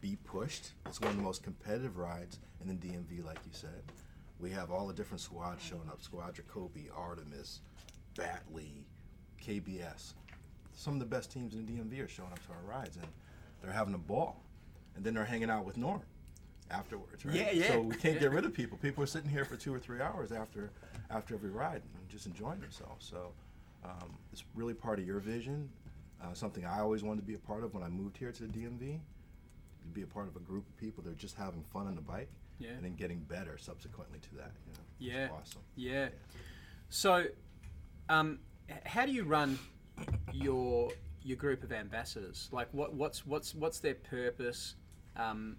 [0.00, 0.72] be pushed.
[0.86, 3.82] It's one of the most competitive rides in the DMV, like you said.
[4.40, 7.60] We have all the different squads showing up: Squadra Coppi, Artemis,
[8.16, 8.84] Batley,
[9.44, 10.14] KBS.
[10.74, 13.06] Some of the best teams in the DMV are showing up to our rides, and
[13.60, 14.42] they're having a ball.
[14.94, 16.02] And then they're hanging out with Norm
[16.70, 17.36] afterwards, right?
[17.36, 17.68] Yeah, yeah.
[17.68, 18.78] So we can't get rid of people.
[18.78, 20.70] People are sitting here for two or three hours after
[21.10, 23.06] after every ride and just enjoying themselves.
[23.08, 23.32] So
[23.84, 25.68] um, it's really part of your vision.
[26.22, 28.42] Uh, something I always wanted to be a part of when I moved here to
[28.42, 28.98] the DMV.
[29.88, 31.94] To be a part of a group of people that are just having fun on
[31.94, 32.70] the bike Yeah.
[32.72, 34.52] and then getting better subsequently to that.
[34.66, 35.30] You know, It's Yeah.
[35.32, 35.62] awesome.
[35.76, 36.08] Yeah.
[36.90, 37.26] So,
[38.10, 38.38] um,
[38.84, 39.58] how do you run
[40.32, 42.48] your your group of ambassadors?
[42.52, 44.76] Like, what what's what's what's their purpose?
[45.16, 45.56] Um,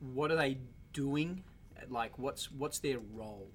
[0.00, 0.58] what are they
[0.92, 1.42] doing?
[1.88, 3.50] Like, what's what's their role?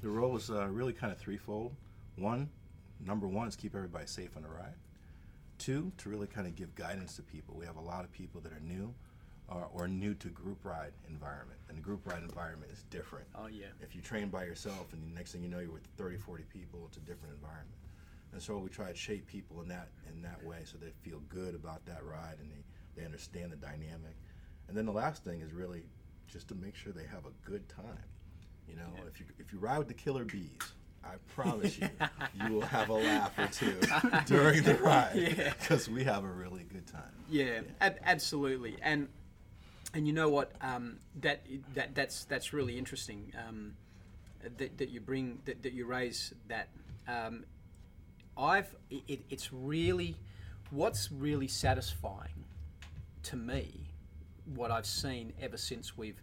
[0.00, 1.76] The role is uh, really kind of threefold.
[2.16, 2.48] One,
[3.00, 4.74] number one is keep everybody safe on the ride.
[5.58, 7.54] Two, to really kind of give guidance to people.
[7.56, 8.94] We have a lot of people that are new
[9.54, 13.26] or, or new to group ride environment, and the group ride environment is different.
[13.34, 13.66] Oh yeah.
[13.80, 16.44] If you train by yourself and the next thing you know you're with 30, 40
[16.52, 17.68] people, it's a different environment.
[18.32, 21.20] And so we try to shape people in that in that way so they feel
[21.28, 24.16] good about that ride and they, they understand the dynamic.
[24.68, 25.82] And then the last thing is really
[26.26, 27.84] just to make sure they have a good time.
[28.68, 30.58] You know, if you if you ride with the killer bees,
[31.04, 31.88] I promise you,
[32.46, 33.78] you will have a laugh or two
[34.26, 35.52] during the ride Yeah.
[35.58, 37.02] because we have a really good time.
[37.28, 38.76] Yeah, ab- absolutely.
[38.82, 39.08] And
[39.94, 40.52] and you know what?
[40.60, 43.32] Um, that that that's that's really interesting.
[43.46, 43.74] Um,
[44.58, 46.68] that, that you bring that, that you raise that.
[47.06, 47.44] Um,
[48.36, 50.16] I've it, it's really
[50.70, 52.44] what's really satisfying
[53.24, 53.88] to me.
[54.54, 56.20] What I've seen ever since we've,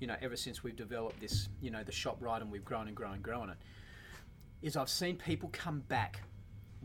[0.00, 2.88] you know, ever since we've developed this, you know, the shop right and we've grown
[2.88, 3.56] and grown and grown it,
[4.60, 6.20] is I've seen people come back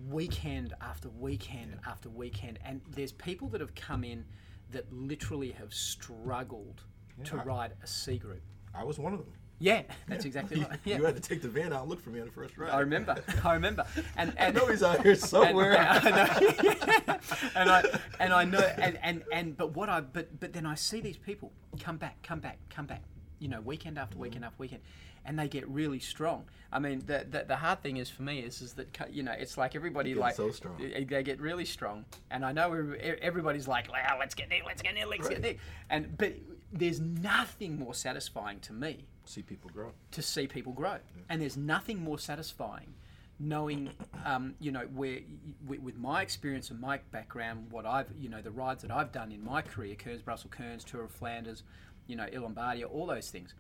[0.07, 4.23] weekend after weekend after weekend, and there's people that have come in
[4.71, 6.81] that literally have struggled
[7.25, 7.41] to Yeah.
[7.45, 8.41] ride a C group.
[8.73, 9.33] I was one of them.
[9.61, 10.79] Yeah, that's exactly You- right.
[10.85, 10.97] Yeah.
[10.97, 12.69] You had to take the van out and look for me on the first ride.
[12.71, 13.15] I remember.
[13.43, 13.85] I remember.
[14.15, 15.73] And I and know he's out here somewhere.
[15.75, 17.19] And, I know,
[17.55, 17.83] and I
[18.21, 21.17] and I know and, and and but what I but but then I see these
[21.17, 23.03] people come back, come back, come back,
[23.39, 24.81] you know, weekend after weekend after weekend,
[25.25, 26.45] and they get really strong.
[26.71, 29.31] I mean, the the, the hard thing is for me is is that you know
[29.31, 30.77] it's like everybody like so strong.
[30.77, 34.95] they get really strong, and I know everybody's like, "Wow, let's get there, let's get
[34.95, 35.55] there, let's get there,"
[35.89, 36.33] and but
[36.71, 39.91] there's nothing more satisfying to me See people grow.
[40.11, 40.97] to see people grow.
[41.29, 42.93] And there's nothing more satisfying
[43.39, 43.89] knowing,
[44.25, 45.19] um, you know, where
[45.65, 49.31] with, my experience and my background, what I've, you know, the rides that I've done
[49.31, 51.63] in my career, Kuurne, Brussels, Kuurne, Tour of Flanders,
[52.09, 53.53] you know, Il Lombardia, all those things.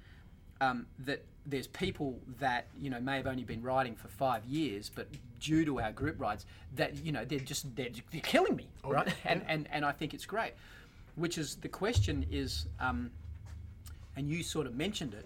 [0.61, 4.91] Um, that there's people that you know may have only been riding for five years,
[4.93, 5.07] but
[5.39, 9.07] due to our group rides, that you know they're just they're, they're killing me, right?
[9.23, 10.53] And, and and I think it's great.
[11.15, 13.11] Which is the question is, um,
[14.17, 15.25] and you sort of mentioned it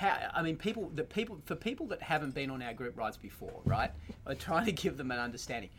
[0.00, 3.16] how I mean people the people for people that haven't been on our group rides
[3.16, 3.90] before, right?
[4.26, 5.70] Are trying to give them an understanding.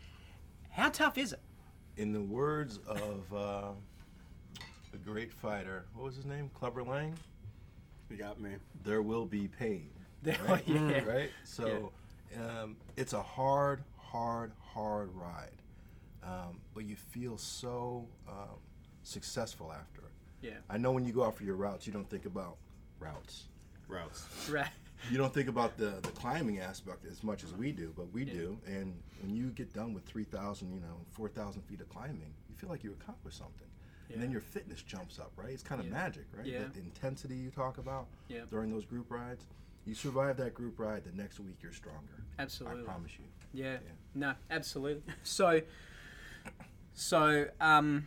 [0.70, 1.40] How tough is it?
[1.96, 3.72] In the words of uh,
[4.92, 6.50] the great fighter, what was his name?
[6.54, 7.14] Clubber Lang.
[8.10, 8.50] You got me.
[8.84, 9.90] There will be pain.
[10.48, 10.62] Right.
[10.66, 11.02] yeah.
[11.04, 11.30] right.
[11.42, 11.90] So
[12.36, 15.56] um, it's a hard, hard, hard ride,
[16.22, 18.60] um, but you feel so um,
[19.02, 20.12] successful after it.
[20.46, 20.58] Yeah.
[20.70, 22.56] I know when you go out for your routes, you don't think about
[23.00, 23.46] routes.
[23.88, 24.48] Routes.
[24.48, 24.68] Right.
[25.10, 28.24] You don't think about the, the climbing aspect as much as we do, but we
[28.24, 28.56] do.
[28.66, 32.70] And when you get done with 3,000, you know, 4,000 feet of climbing, you feel
[32.70, 33.66] like you accomplished something.
[34.12, 35.50] And then your fitness jumps up, right?
[35.50, 35.92] It's kind of Yeah.
[35.94, 36.46] magic, right?
[36.46, 36.64] Yeah.
[36.72, 38.44] The intensity you talk about Yeah.
[38.50, 39.46] during those group rides.
[39.84, 42.22] You survive that group ride, the next week you're stronger.
[42.38, 42.82] Absolutely.
[42.82, 43.24] I promise you.
[43.52, 43.78] Yeah.
[44.14, 45.02] No, absolutely.
[45.22, 45.60] So
[46.94, 48.06] so um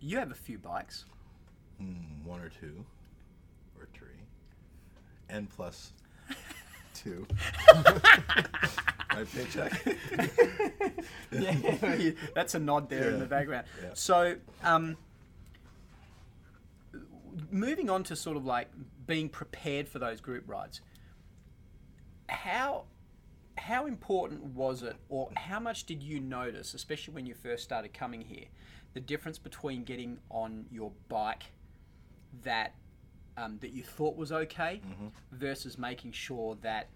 [0.00, 1.04] you have a few bikes.
[1.82, 2.84] Mm, one or two,
[3.78, 4.26] or three,
[5.28, 5.92] and plus
[6.94, 7.26] two.
[9.14, 9.72] My paycheck.
[11.32, 13.66] yeah, that's a nod there in the background.
[13.82, 13.90] Yeah.
[13.94, 14.96] So, um,
[17.50, 18.68] moving on to sort of like
[19.06, 20.80] being prepared for those group rides,
[22.28, 22.84] how
[23.56, 27.92] how important was it, or how much did you notice, especially when you first started
[27.92, 28.44] coming here,
[28.94, 31.44] the difference between getting on your bike
[32.44, 32.74] that
[33.36, 35.06] um, that you thought was okay Mm-hmm.
[35.32, 36.88] versus making sure that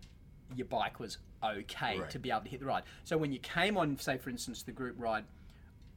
[0.56, 2.10] your bike was okay Right.
[2.10, 2.84] to be able to hit the ride.
[3.04, 5.24] So when you came on, say for instance, the group ride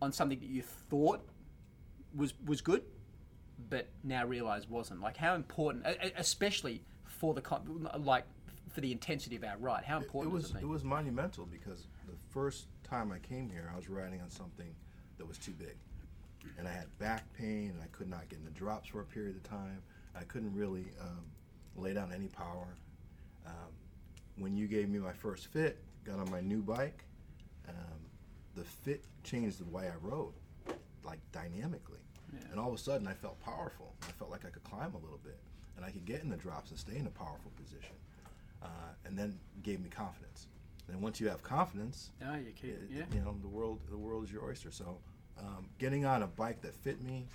[0.02, 1.22] on something that you thought
[2.16, 2.84] was was good,
[3.70, 5.02] but now realize wasn't.
[5.02, 5.86] Like how important,
[6.18, 7.42] especially for the
[8.00, 8.26] like
[8.70, 9.86] for the intensity of our ride.
[9.86, 13.50] How important it important was it it was monumental because the first time I came
[13.50, 14.74] here, I was riding on something
[15.18, 15.78] that was too big,
[16.58, 19.06] and I had back pain, and I could not get in the drops for a
[19.06, 19.82] period of time.
[20.16, 21.26] I couldn't really um,
[21.76, 22.76] lay down any power.
[23.46, 23.72] Um,
[24.38, 27.06] when you gave me my first fit, got on my new bike,
[27.68, 27.76] um,
[28.56, 30.34] the fit changed the way I rode,
[31.04, 32.00] like dynamically.
[32.52, 33.94] And all of a sudden, I felt powerful.
[34.04, 35.40] I felt like I could climb a little bit,
[35.78, 37.96] and I could get in the drops and stay in a powerful position.
[38.62, 38.68] Uh,
[39.06, 40.48] and then gave me confidence.
[40.92, 43.04] And once you have confidence, Oh, you it- yeah.
[43.14, 44.72] you know the world the world is your oyster.
[44.72, 44.98] So,
[45.40, 47.28] um, getting on a bike that fit me,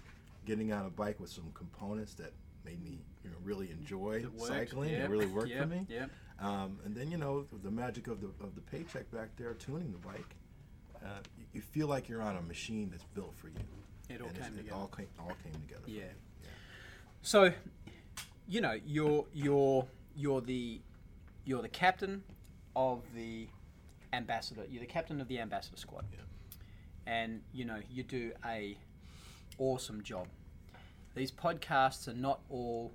[0.45, 2.33] getting on a bike with some components that
[2.65, 5.87] made me you know really enjoy cycling, yeah, it really worked yeah, for me.
[5.89, 6.07] yeah.
[6.41, 9.93] Um, and then you know the magic of the of the paycheck back there, tuning
[9.93, 10.35] the bike.
[11.05, 13.55] Uh, you, you feel like you're on a machine that's built for you.
[14.09, 14.77] It all And came it together.
[14.77, 15.83] all came all came together.
[15.85, 16.05] for Yeah.
[17.23, 17.53] So,
[18.49, 20.81] you know, you're you're you're the
[21.45, 22.23] you're the captain
[22.77, 23.49] of the
[24.13, 24.63] ambassador.
[24.69, 26.21] You're the captain of the ambassador squad, Yeah.
[27.07, 28.77] and you know you do a
[29.59, 30.27] awesome job.
[31.15, 32.93] These podcasts are not all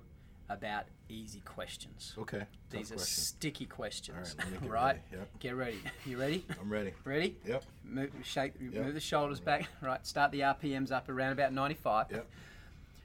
[0.48, 2.14] about easy questions.
[2.18, 2.44] Okay.
[2.70, 3.24] These are question.
[3.24, 4.36] sticky questions.
[4.38, 4.86] All right, get right?
[4.86, 5.00] ready.
[5.12, 5.38] Yep.
[5.40, 5.78] Get ready.
[6.06, 6.44] You ready?
[6.60, 6.92] I'm ready.
[7.04, 7.36] Ready?
[7.46, 7.64] Yep.
[7.84, 8.84] Move, shake, Yep.
[8.84, 9.68] move the shoulders back.
[9.82, 10.04] Right.
[10.06, 12.06] Start the RPMs up around about 95.
[12.10, 12.26] Yep.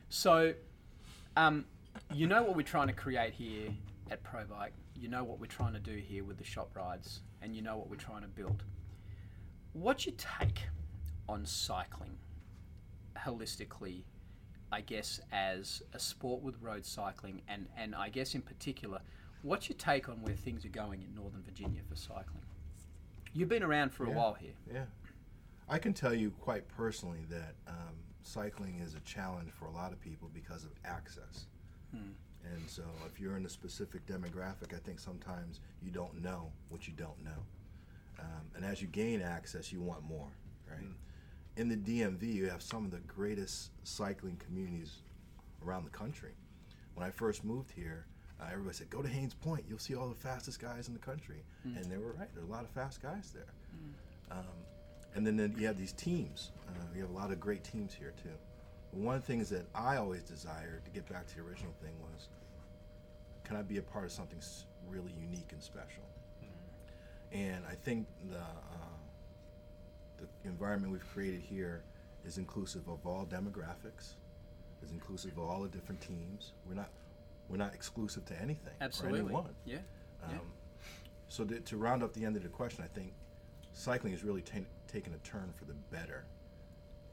[0.09, 0.53] So,
[1.35, 1.65] um,
[2.13, 3.69] you know what we're trying to create here
[4.09, 4.71] at ProBike.
[4.95, 7.75] You know what we're trying to do here with the shop rides, and you know
[7.77, 8.63] what we're trying to build.
[9.73, 10.61] What's your take
[11.27, 12.17] on cycling
[13.17, 14.03] holistically?
[14.71, 18.99] I guess as a sport with road cycling, and and I guess in particular,
[19.41, 22.43] what's your take on where things are going in Northern Virginia for cycling?
[23.33, 24.53] You've been around for a while here.
[24.71, 24.85] Yeah.
[25.69, 29.93] I can tell you quite personally that um, cycling is a challenge for a lot
[29.93, 31.45] of people because of access.
[32.53, 36.87] And so, if you're in a specific demographic, I think sometimes you don't know what
[36.87, 37.45] you don't know.
[38.19, 40.27] Um, and as you gain access, you want more,
[40.69, 40.79] right?
[41.57, 44.99] In the DMV, you have some of the greatest cycling communities
[45.65, 46.31] around the country.
[46.95, 48.05] When I first moved here,
[48.39, 49.65] uh, everybody said, "Go to Hains Point.
[49.67, 51.43] You'll see all the fastest guys in the country,"
[51.75, 52.33] and they were right.
[52.33, 53.53] There are a lot of fast guys there.
[54.31, 54.45] Um,
[55.13, 56.51] and then, then you have these teams.
[56.69, 58.29] Uh, you have a lot of great teams here too.
[58.93, 61.93] one of the things that I always desired to get back to the original thing
[62.01, 62.27] was,
[63.45, 64.41] can I be a part of something
[64.89, 66.03] really unique and special?
[67.31, 68.90] And I think the uh,
[70.21, 71.83] the environment we've created here
[72.25, 74.15] is inclusive of all demographics,
[74.83, 76.53] is inclusive of all the different teams.
[76.67, 76.89] We're not
[77.49, 79.19] we're not exclusive to anything Absolutely.
[79.19, 79.55] or anyone.
[79.65, 79.79] Yeah.
[80.23, 80.39] Um,
[81.27, 83.13] So to, to round up the end of the question, I think
[83.73, 86.25] cycling has really ta- taken a turn for the better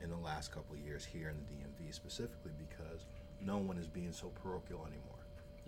[0.00, 1.42] in the last couple of years here in the
[1.84, 3.06] DMV specifically because
[3.40, 5.17] no one is being so parochial anymore.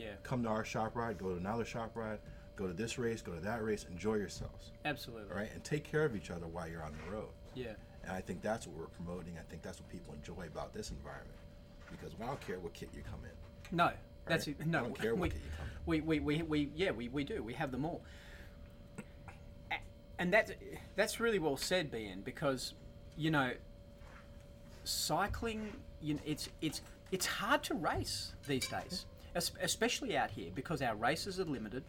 [0.01, 0.15] Yeah.
[0.23, 2.19] Come to our shop ride, go to another shop ride,
[2.57, 5.35] go to this race, go to that race, enjoy yourselves, Absolutely.
[5.35, 5.51] Right?
[5.53, 7.29] And take care of each other while you're on the road.
[7.55, 7.73] Yeah.
[8.03, 9.37] And I think that's what we're promoting.
[9.39, 11.37] I think that's what people enjoy about this environment
[11.91, 13.77] because I don't care what kit you come in.
[13.77, 13.91] No,
[14.27, 14.65] that's it.
[14.67, 15.73] No, I don't care what we, kit you come in.
[15.87, 17.43] we, we, we, we, yeah, we, we do.
[17.43, 18.03] We have them all.
[20.19, 20.53] And that's
[20.97, 22.75] that's really well said, BN, because
[23.17, 23.53] you know,
[24.85, 30.83] cycling, you know, it's it's it's hard to race these days, especially out here because
[30.83, 31.85] our races are limited.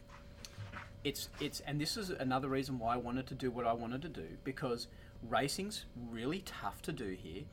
[1.04, 4.02] It's it's and this is another reason why I wanted to do what I wanted
[4.04, 4.88] to do because
[5.28, 7.44] racing's really tough to do here.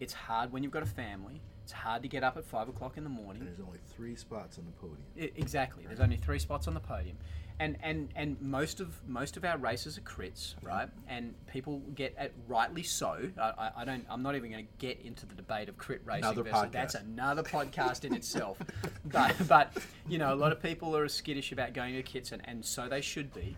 [0.00, 1.40] It's hard when you've got a family.
[1.62, 3.42] It's hard to get up at five o'clock in the morning.
[3.42, 5.04] And there's only three spots on the podium.
[5.16, 5.84] I- exactly.
[5.86, 7.16] There's only three spots on the podium,
[7.58, 10.88] and and and most of most of our races are crits, right?
[11.08, 13.30] And people get it rightly so.
[13.40, 14.04] I, I, don't.
[14.08, 16.24] I'm not even going to get into the debate of crit racing.
[16.24, 16.72] Another versus, podcast.
[16.72, 18.58] That's another podcast in itself.
[19.04, 19.76] But but
[20.08, 22.88] you know, a lot of people are skittish about going to kits, and, and so
[22.88, 23.56] they should be.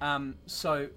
[0.00, 0.88] Um, so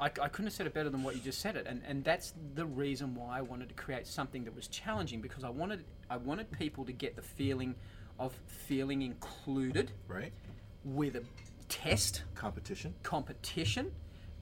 [0.00, 2.04] I I couldn't have said it better than what you just said it, and and
[2.04, 5.84] that's the reason why I wanted to create something that was challenging because I wanted
[6.10, 7.74] I wanted people to get the feeling
[8.26, 10.32] of feeling included Right?
[10.84, 11.22] with a
[11.68, 12.94] test Competition.
[13.02, 13.92] competition,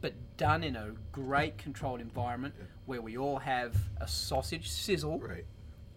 [0.01, 2.55] but done in a great controlled environment
[2.87, 5.45] where we all have a sausage sizzle Right.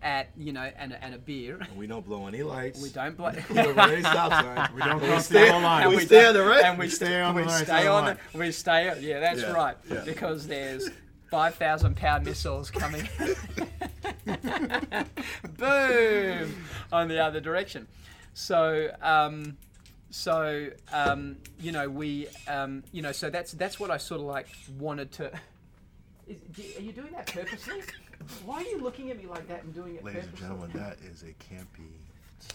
[0.01, 1.57] at you know and a, and a beer.
[1.59, 2.81] And we don't blow any lights.
[2.81, 3.31] We don't blow.
[3.49, 4.73] We don't run any stop signs.
[4.73, 5.89] We don't We cross the stay- yellow line.
[5.89, 6.63] we we stay on the right.
[6.65, 8.17] and we, We stay on the we right stay side the on line.
[8.33, 10.01] the we stay yeah that's Yeah, right yeah.
[10.05, 10.89] because there's
[11.31, 13.07] five thousand pound missiles coming
[15.57, 16.55] boom.
[16.91, 17.87] On the other direction.
[18.33, 19.57] So um,
[20.09, 24.27] so um, you know we um, you know so that's that's what I sort of
[24.27, 25.31] like wanted to
[26.27, 27.81] is, do, are you doing that purposely?
[28.45, 30.97] Why are you looking at me like that and doing it Ladies and gentlemen, that
[31.01, 31.91] is a campy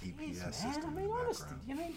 [0.02, 1.62] EPS Jeez, man, system I in mean the honestly background.
[1.66, 1.96] you mean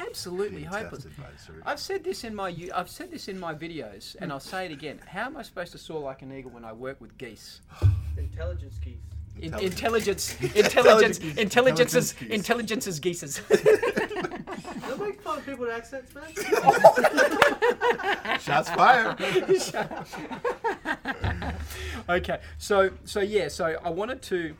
[0.00, 1.62] absolutely hopeless tested by the surgeon.
[1.66, 4.72] I've said this in my I've said this in my videos, and I'll say it
[4.72, 5.00] again.
[5.06, 7.60] How am I supposed to soar like an eagle when I work with geese?
[8.16, 8.94] Intelligence geese.
[9.40, 10.36] In, Intelligence.
[10.54, 11.36] intelligence, intelligence, geese.
[11.36, 13.40] intelligence is Intelligence is geeses.
[13.50, 16.24] Don't make fun of people with accents, man.
[18.38, 19.20] Shots fired.
[22.08, 24.54] okay, so so yeah, so I wanted to,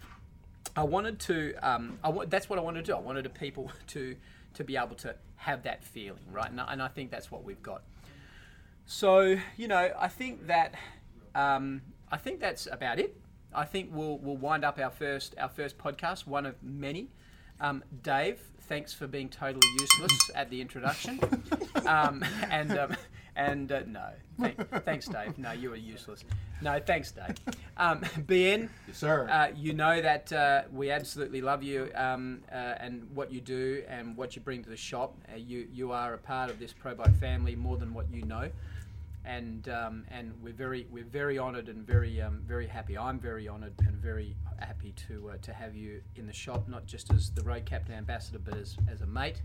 [0.76, 2.96] I wanted to, um, I wa- that's what I wanted to do.
[2.96, 4.16] I wanted the people to
[4.54, 6.50] to be able to have that feeling, right?
[6.50, 7.82] And I, and I think that's what we've got.
[8.86, 10.74] So you know, I think that
[11.34, 13.16] um, I think that's about it.
[13.54, 17.08] I think we'll we'll wind up our first our first podcast, one of many.
[17.60, 21.20] Um, Dave, thanks for being totally useless at the introduction.
[21.86, 22.96] Um, and um,
[23.36, 24.08] and uh, no,
[24.40, 25.36] thank, thanks, Dave.
[25.38, 26.24] No, you are useless.
[26.62, 27.34] No, thanks, Dave.
[27.76, 29.28] Um, BN, Yes, sir.
[29.28, 33.82] uh, you know that uh, we absolutely love you um, uh, and what you do
[33.88, 35.16] and what you bring to the shop.
[35.32, 38.22] Uh, you you are a part of this Pro Bike family more than what you
[38.24, 38.48] know,
[39.24, 42.96] and um, and we're very we're very honoured and very um, very happy.
[42.96, 46.86] I'm very honoured and very happy to uh, to have you in the shop, not
[46.86, 49.42] just as the Road Captain Ambassador, but as, as a mate.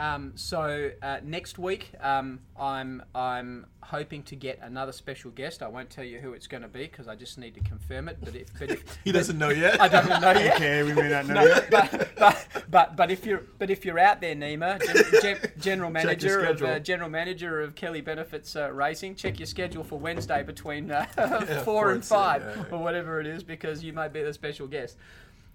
[0.00, 5.62] Um, so uh, next week, um, I'm I'm hoping to get another special guest.
[5.62, 8.08] I won't tell you who it's going to be because I just need to confirm
[8.08, 8.16] it.
[8.22, 9.78] But if, but if he doesn't know yet.
[9.78, 10.56] I don't know yet.
[10.56, 11.70] Okay, we may not know No, yet.
[11.70, 15.90] but, but but but if you're but if you're out there, Nima, gen, gen, general
[15.90, 20.42] manager of uh, general manager of Kelly Benefits uh, Racing, check your schedule for Wednesday
[20.42, 24.14] between uh, Yeah, four and five six, yeah, or whatever it is, because you might
[24.14, 24.96] be the special guest.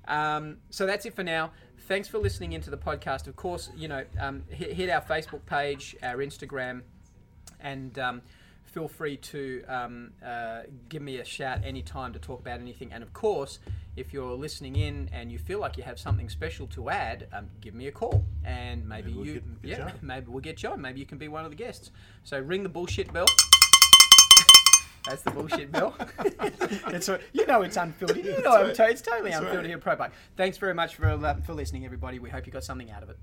[0.07, 1.51] Um, so that's it for now.
[1.87, 3.27] Thanks for listening into the podcast.
[3.27, 6.81] Of course, you know, um, hit, hit our Facebook page, our Instagram,
[7.59, 8.21] and um,
[8.63, 12.91] feel free to um, uh, give me a shout anytime to talk about anything.
[12.91, 13.59] And of course,
[13.95, 17.49] if you're listening in and you feel like you have something special to add, um,
[17.61, 20.41] give me a call, and maybe, Maybe we'll you, get- get yeah, you maybe we'll
[20.41, 20.81] get you on.
[20.81, 21.91] Maybe you can be one of the guests.
[22.23, 23.27] So ring the bullshit bell.
[25.05, 25.95] That's the bullshit Bill.
[26.87, 28.25] it's you know it's unfiltered.
[28.25, 28.79] You know right.
[28.79, 29.65] it's totally unfiltered right.
[29.65, 30.11] here, Pro Bike.
[30.35, 32.19] Thanks very much for uh, for listening, everybody.
[32.19, 33.17] We hope you got something out of it.